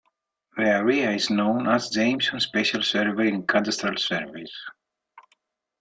The 0.57 0.63
area 0.63 1.11
is 1.11 1.29
known 1.29 1.67
as 1.69 1.89
Jamieson's 1.91 2.45
Special 2.45 2.81
Survey 2.81 3.27
in 3.27 3.45
cadastral 3.45 3.99
surveys. 3.99 4.51